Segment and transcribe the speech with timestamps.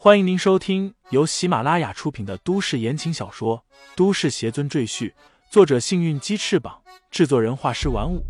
[0.00, 3.64] 欢迎您收听由喜马拉雅出品的都市言情小说
[3.96, 5.10] 《都市邪尊赘婿》，
[5.50, 8.24] 作者：幸运鸡翅膀，制作人：画师玩五。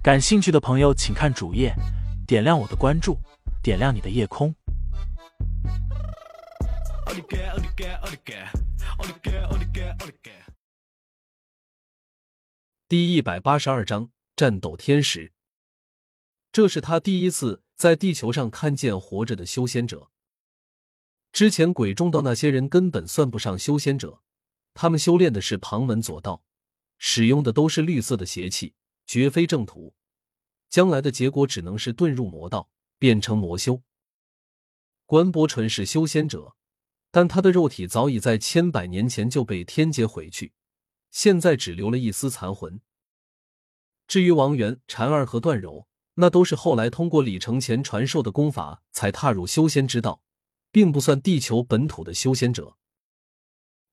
[0.00, 1.74] 感兴趣的朋友，请看主页，
[2.24, 3.18] 点亮我的关注，
[3.64, 4.54] 点亮你的夜空。
[12.86, 15.32] 第一百八十二章：战斗天使。
[16.52, 20.11] 这是他第一次在地球上看见活着的修仙者。
[21.32, 24.20] 之前鬼中道那些人根本算不上修仙者，
[24.74, 26.42] 他们修炼的是旁门左道，
[26.98, 28.74] 使用的都是绿色的邪气，
[29.06, 29.94] 绝非正途。
[30.68, 32.68] 将来的结果只能是遁入魔道，
[32.98, 33.82] 变成魔修。
[35.06, 36.54] 关伯纯是修仙者，
[37.10, 40.52] 但他的肉体早已在千百年前就被天劫毁去，
[41.10, 42.80] 现在只留了一丝残魂。
[44.06, 50.22] 至于王元、禅儿和段柔，那都是后来通过李承前传授的功法才踏入修仙之道。
[50.72, 52.78] 并不算地球本土的修仙者，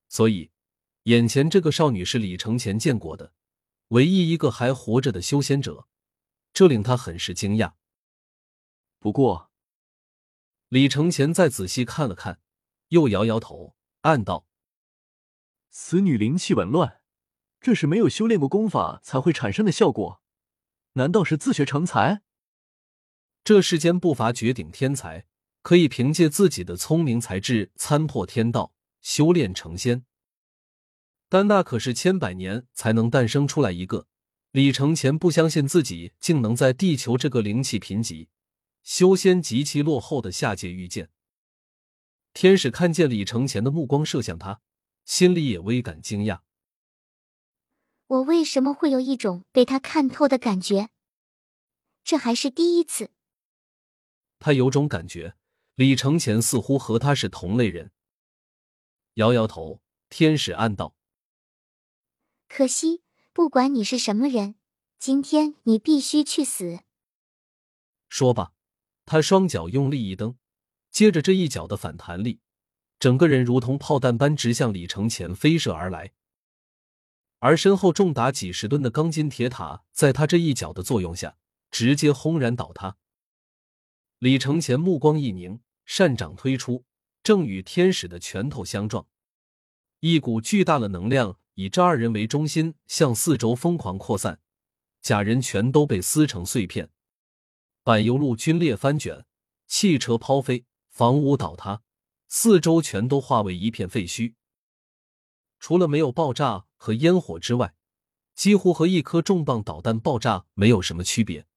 [0.08, 0.50] 所以
[1.04, 3.34] 眼前这个少女是李承前见过的
[3.90, 5.88] 唯一一个还活着的修仙者，
[6.54, 7.74] 这令他很是惊讶。
[8.98, 9.52] 不过，
[10.70, 12.40] 李承前再仔细看了看，
[12.90, 14.48] 又摇摇头，暗道
[15.70, 17.02] ：“此女灵气紊乱，
[17.60, 20.22] 这是没有修炼过功法才会产生的效果。
[20.94, 22.22] 难道是自学成才？
[23.44, 25.28] 这世间不乏绝顶天才。”
[25.62, 30.06] 可以凭借自己的聪明才智参破天道，修炼成仙，
[31.28, 34.08] 但那可是千百年才能诞生出来一个。
[34.52, 38.28] 李承前不相信自己竟能在地球这个灵气贫瘠、
[38.82, 41.10] 修仙极其落后的下界遇见。
[42.34, 44.62] 天使看见李承前的目光射向他，
[45.06, 46.40] 心里也微感惊讶。
[48.08, 50.90] 我为什么会有一种被他看透的感觉？
[52.04, 53.12] 这还是第一次。
[54.40, 55.36] 他有种感觉。
[55.80, 57.94] 李承前似乎和他是同类人，
[59.14, 59.80] 摇摇头。
[60.10, 60.94] 天使暗道
[62.50, 64.56] ：“可惜，不管你是什么人，
[64.98, 66.80] 今天你必须去死。”
[68.10, 68.52] 说罢，
[69.06, 70.36] 他双脚用力一蹬，
[70.92, 72.42] 接着这一脚的反弹力，
[73.00, 76.12] 整个人如同炮弹般直向李承前飞射而来。
[77.38, 81.38] 而身后重达几十吨的钢筋铁塔，在他这一脚的作用下，
[81.72, 82.98] 直接轰然倒塌。
[84.18, 85.62] 李承前目光一凝。
[85.92, 86.86] 扇掌推出，
[87.24, 89.08] 正与天使的拳头相撞，
[90.02, 94.40] 一股巨大的能量以这二人为中心向四周疯狂扩散，
[95.02, 96.92] 假人全都被撕成碎片，
[97.82, 99.26] 柏油路龟裂翻卷，
[99.66, 101.82] 汽车抛飞，房屋倒塌，
[102.28, 104.36] 四周全都化为一片废墟。
[105.60, 107.74] 除了没有爆炸和烟火之外，
[108.36, 111.48] 几乎和一颗重磅导弹爆炸没有什么区别。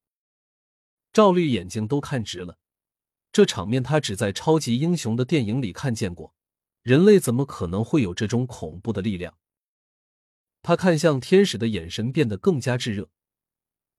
[1.12, 2.58] 赵律眼睛都看直了。
[3.32, 6.34] 这场面他只在超级英雄的电影里看见过，
[6.82, 9.38] 人类怎么可能会有这种恐怖的力量？
[10.60, 13.08] 他看向天使的眼神变得更加炙热。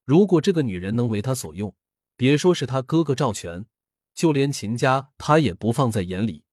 [0.05, 1.75] 如果这个女人能为他所用，
[2.15, 3.65] 别说是他哥哥赵全，
[4.13, 6.43] 就连秦家他也不放在眼里。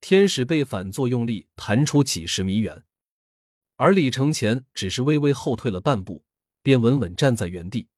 [0.00, 2.84] 天使被反作用力弹出几十米远，
[3.74, 6.24] 而李承前只是微微后退了半步，
[6.62, 7.88] 便稳稳站在原地。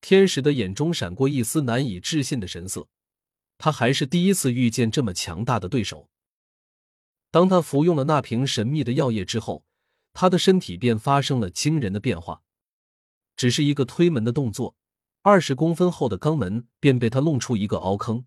[0.00, 2.88] 天使的眼中闪过一丝难以置信的神色，
[3.58, 6.08] 他还是第一次遇见这么强大的对手。
[7.30, 9.64] 当他服用了那瓶神秘的药液之后，
[10.12, 12.42] 他的身体便发生了惊人的变化。
[13.36, 14.76] 只是一个推门的动作，
[15.22, 18.24] 二十公分厚的肛门便被他弄出一个凹坑。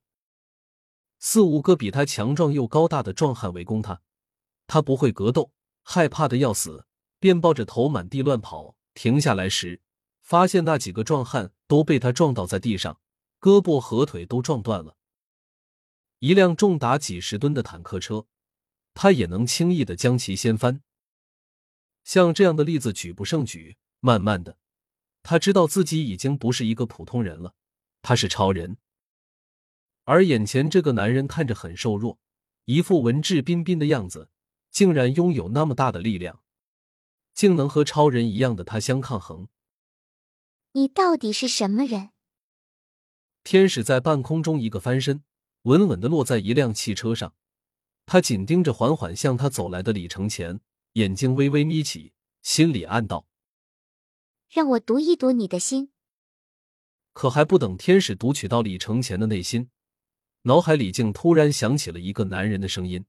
[1.19, 4.01] 四五个比他强壮又高大的壮汉围攻他，
[4.67, 5.51] 他不会格斗，
[5.83, 6.85] 害怕的要死，
[7.19, 8.75] 便抱着头满地乱跑。
[8.93, 9.81] 停下来时。
[10.21, 12.99] 发现那几个壮汉都被他撞倒在地上，
[13.39, 14.97] 胳膊和腿都撞断了。
[16.17, 18.25] 一辆重达几十吨的坦克车，
[18.93, 20.81] 他也能轻易的将其掀翻。
[22.03, 23.77] 像这样的例子举不胜举。
[24.01, 24.57] 慢慢的，
[25.23, 27.53] 他知道自己已经不是一个普通人了，
[28.01, 28.77] 他是超人。
[30.05, 32.17] 而眼前这个男人看着很瘦弱，
[32.63, 34.29] 一副文质彬彬的样子，
[34.71, 36.41] 竟然拥有那么大的力量，
[37.33, 39.49] 竟能和超人一样的他相抗衡。
[40.79, 42.11] 你到底是什么人？
[43.43, 45.25] 天使在半空中一个翻身，
[45.63, 47.35] 稳稳的落在一辆汽车上。
[48.05, 50.61] 他紧盯着缓缓向他走来的李承前，
[50.93, 53.27] 眼睛微微眯起，心里暗道
[54.49, 55.91] ：“让我读一读你的心。”
[57.11, 59.69] 可还不等天使读取到李承前的内心，
[60.43, 63.05] 脑海里竟突然响起了一个男人的声音：“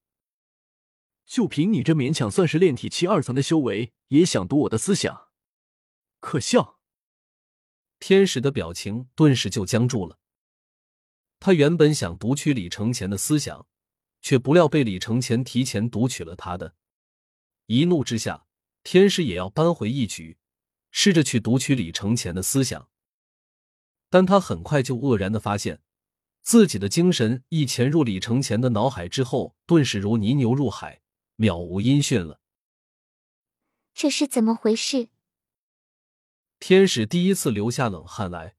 [1.24, 5.28] 就凭你这勉强算是炼体期二层的修为，也想读我的思想？
[6.18, 6.78] 可笑！”
[8.00, 10.18] 天使的表情顿时就僵住了。
[11.38, 13.66] 他原本想读取李承前的思想，
[14.20, 16.74] 却不料被李承前提前读取了他的。
[17.66, 18.46] 一怒之下，
[18.82, 20.38] 天使也要扳回一局，
[20.90, 22.88] 试着去读取李承前的思想。
[24.08, 25.80] 但他很快就愕然的发现，
[26.42, 31.00] 自己的精神一潜入李承前的脑海之后，顿时如泥牛入海，
[31.36, 32.40] 渺无音讯了。
[33.94, 35.08] 这是怎么回事？
[36.60, 38.54] 天使第一次流下冷汗来，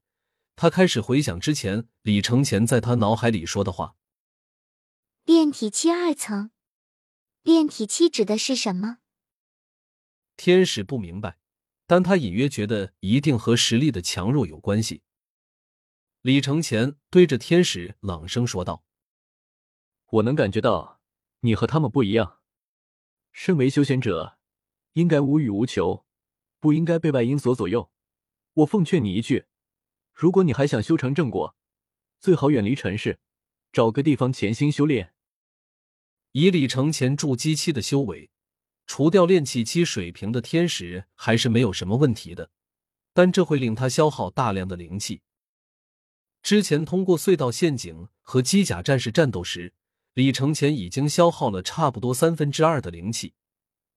[0.56, 3.94] 他开始回想之前李承前在他脑海里说的话。
[5.24, 6.50] 炼体期二层，
[7.42, 8.98] 炼体期指的是什么？
[10.36, 11.38] 天使不明白，
[11.86, 15.02] 但他隐约觉得一定和实力的强弱有关系。
[16.22, 18.84] 李承前对着天使朗声说道
[20.10, 21.00] ：“我能感觉到
[21.40, 22.40] 你和他们不一样。
[23.30, 24.38] 身为修仙者，
[24.94, 26.04] 应该无欲无求，
[26.58, 27.91] 不应该被外因所左右。
[28.54, 29.46] 我奉劝你一句，
[30.12, 31.56] 如果你还想修成正果，
[32.20, 33.18] 最好远离尘世，
[33.72, 35.14] 找个地方潜心修炼。
[36.32, 38.30] 以李承前筑基期的修为，
[38.86, 42.50] 除掉炼气期水平的天使还是没有什么问题的，
[43.14, 45.22] 但这会令他消耗大量的灵气。
[46.42, 49.72] 之前通过隧道陷阱和机甲战士战斗时，
[50.12, 53.32] 李承前已经消耗了差不多三分之二的灵气，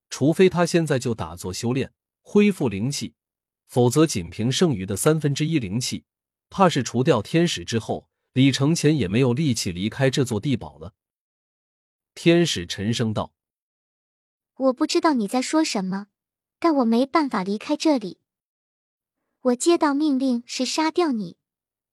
[0.10, 1.92] 除非他现在就打坐修炼
[2.22, 3.16] 恢复灵气。
[3.68, 6.06] 否则，仅凭剩余的三分之一灵气，
[6.50, 10.94] 怕是除掉天使之后，李承前也没有力气离开这座地堡了。
[12.14, 13.34] 天使沉声道
[14.56, 16.08] ：“我不知道你在说什么，
[16.60, 18.20] 但我没办法离开这里。
[19.42, 21.38] 我接到命令是杀掉你，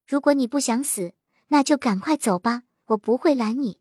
[0.07, 1.15] 如果你不想死，
[1.49, 3.81] 那就赶快走吧，我不会拦你。”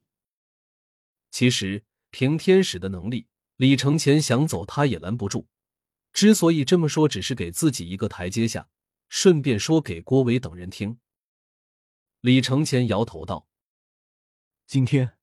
[1.29, 3.27] 其实，凭天使的能力，
[3.57, 5.47] 李承前想走，他也拦不住。
[6.13, 8.69] 之所以这么说，只是给自己一个台阶下，
[9.09, 10.99] 顺便说给郭伟等人听。
[12.19, 13.47] 李承前摇头道
[14.67, 15.17] ：“今天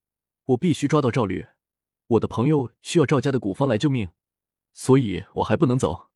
[0.46, 1.46] 我必须抓到赵律，
[2.06, 4.10] 我的朋友需要赵家的古方来救命，
[4.72, 6.10] 所以我还不能走。”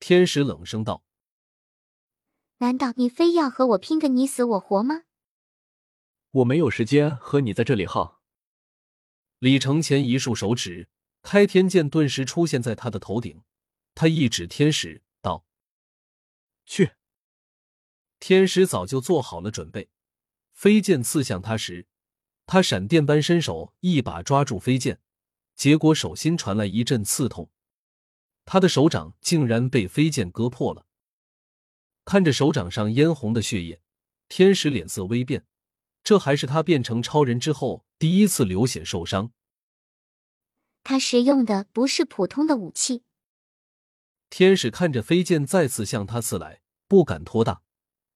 [0.00, 1.04] 天使冷声道
[2.58, 5.02] ：“难道你非要和我拼个你死我活吗？”
[6.32, 8.22] 我没有时间和你在这里耗。
[9.38, 10.88] 李承前一竖手指，
[11.22, 13.42] 开天剑顿时出现在他的头顶。
[13.94, 15.44] 他一指天使道
[16.64, 16.92] ：“去。”
[18.20, 19.88] 天使早就做好了准备，
[20.52, 21.86] 飞剑刺向他时，
[22.44, 25.00] 他闪电般伸手一把抓住飞剑，
[25.56, 27.50] 结果手心传来一阵刺痛，
[28.44, 30.86] 他的手掌竟然被飞剑割破了。
[32.04, 33.80] 看着手掌上嫣红的血液，
[34.28, 35.46] 天使脸色微变，
[36.02, 39.32] 这还是他变成超人之后第一次流血受伤。
[40.82, 43.04] 他使用的不是普通的武器。
[44.30, 47.62] 天使看着飞剑再次向他刺来，不敢拖大，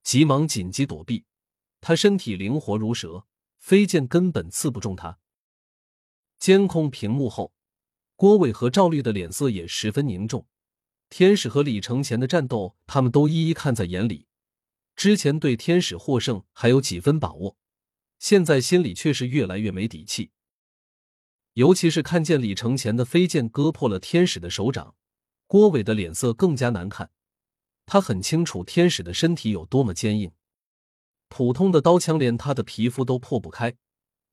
[0.05, 1.25] 急忙紧急躲避。
[1.81, 3.27] 他身体灵活如蛇，
[3.59, 5.19] 飞剑根本刺不中他。
[6.39, 7.53] 监控屏幕后，
[8.15, 10.47] 郭伟和赵律的脸色也十分凝重。
[11.11, 14.27] 天使和李承前的战斗，他们都一一看在眼里。
[14.95, 17.57] 之前对天使获胜还有几分把握，
[18.21, 20.31] 现在心里却是越来越没底气。
[21.55, 24.95] 尤其是看见李承前的飞剑割破了天使的手掌。
[25.55, 27.13] 郭伟的脸色更加难看，
[27.87, 30.33] 他很清楚天使的身体有多么坚硬，
[31.29, 33.77] 普通的刀枪连他的皮肤都破不开，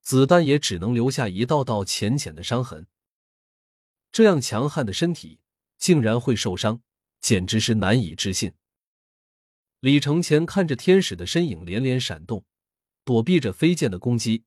[0.01, 2.87] 子弹也只能留下一道道浅浅的伤痕。
[4.11, 5.39] 这样强悍的身体
[5.77, 6.81] 竟然会受伤，
[7.19, 8.53] 简直是难以置信。
[9.79, 12.43] 李承前看着天使的身影连连闪动，
[13.05, 14.45] 躲避着飞剑的攻击，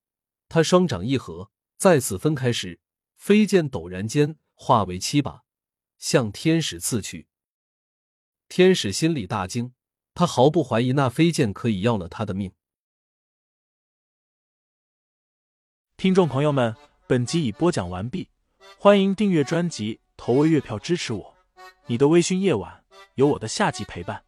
[0.49, 2.81] 他双掌一合，再次分开时，
[3.15, 5.44] 飞剑陡然间化为七把。
[6.05, 7.29] 向天使刺去，
[8.47, 9.73] 天使心里大惊，
[10.13, 12.53] 他毫不怀疑那飞剑可以要了他的命。
[15.97, 18.29] 听众朋友们，本集已播讲完毕，
[18.79, 21.37] 欢迎订阅专辑，投喂月票支持我。
[21.87, 22.85] 你的微醺夜晚，
[23.15, 24.27] 有我的下集陪伴。